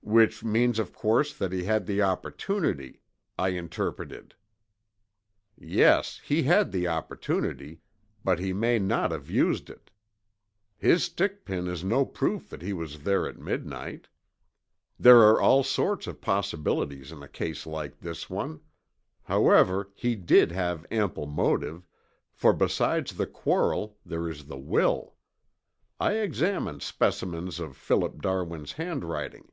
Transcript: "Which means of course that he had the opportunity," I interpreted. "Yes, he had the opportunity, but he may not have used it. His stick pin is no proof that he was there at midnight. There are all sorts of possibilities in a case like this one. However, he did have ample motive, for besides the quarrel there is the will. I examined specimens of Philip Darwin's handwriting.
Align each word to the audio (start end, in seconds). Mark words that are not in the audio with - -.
"Which 0.00 0.42
means 0.42 0.78
of 0.78 0.94
course 0.94 1.36
that 1.36 1.52
he 1.52 1.64
had 1.64 1.84
the 1.84 2.00
opportunity," 2.00 3.02
I 3.38 3.50
interpreted. 3.50 4.34
"Yes, 5.54 6.22
he 6.24 6.44
had 6.44 6.72
the 6.72 6.88
opportunity, 6.88 7.82
but 8.24 8.38
he 8.38 8.54
may 8.54 8.78
not 8.78 9.10
have 9.12 9.28
used 9.28 9.68
it. 9.68 9.90
His 10.78 11.04
stick 11.04 11.44
pin 11.44 11.66
is 11.68 11.84
no 11.84 12.06
proof 12.06 12.48
that 12.48 12.62
he 12.62 12.72
was 12.72 13.02
there 13.02 13.28
at 13.28 13.38
midnight. 13.38 14.08
There 14.98 15.18
are 15.24 15.38
all 15.38 15.62
sorts 15.62 16.06
of 16.06 16.22
possibilities 16.22 17.12
in 17.12 17.22
a 17.22 17.28
case 17.28 17.66
like 17.66 17.98
this 18.00 18.30
one. 18.30 18.60
However, 19.24 19.90
he 19.94 20.16
did 20.16 20.52
have 20.52 20.86
ample 20.90 21.26
motive, 21.26 21.86
for 22.32 22.54
besides 22.54 23.14
the 23.18 23.26
quarrel 23.26 23.98
there 24.06 24.26
is 24.26 24.46
the 24.46 24.56
will. 24.56 25.16
I 26.00 26.14
examined 26.14 26.80
specimens 26.82 27.60
of 27.60 27.76
Philip 27.76 28.22
Darwin's 28.22 28.72
handwriting. 28.72 29.52